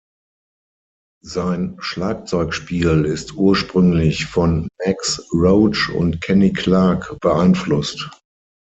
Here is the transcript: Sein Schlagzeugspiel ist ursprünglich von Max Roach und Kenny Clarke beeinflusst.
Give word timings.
Sein 1.23 1.75
Schlagzeugspiel 1.77 3.05
ist 3.05 3.35
ursprünglich 3.35 4.25
von 4.25 4.67
Max 4.83 5.23
Roach 5.31 5.89
und 5.93 6.21
Kenny 6.21 6.51
Clarke 6.53 7.17
beeinflusst. 7.21 8.09